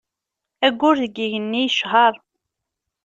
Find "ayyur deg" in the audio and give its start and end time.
0.65-1.15